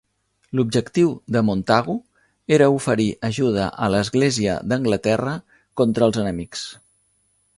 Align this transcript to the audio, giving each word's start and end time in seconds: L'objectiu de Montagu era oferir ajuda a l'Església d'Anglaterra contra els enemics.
L'objectiu 0.59 1.11
de 1.35 1.43
Montagu 1.49 1.95
era 2.57 2.69
oferir 2.77 3.07
ajuda 3.29 3.67
a 3.87 3.91
l'Església 3.95 4.57
d'Anglaterra 4.71 5.35
contra 5.83 6.09
els 6.11 6.21
enemics. 6.25 6.65